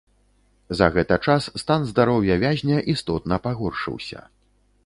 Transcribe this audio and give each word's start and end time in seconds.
За 0.79 0.87
гэта 0.95 1.17
час 1.27 1.49
стан 1.63 1.85
здароўя 1.91 2.39
вязня 2.47 2.77
істотна 2.95 3.41
пагоршыўся. 3.45 4.29